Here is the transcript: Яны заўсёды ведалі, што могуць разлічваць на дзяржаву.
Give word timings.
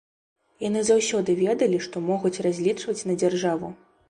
Яны 0.67 0.81
заўсёды 0.87 1.35
ведалі, 1.41 1.83
што 1.89 2.03
могуць 2.09 2.33
разлічваць 2.47 2.97
на 3.13 3.19
дзяржаву. 3.23 3.73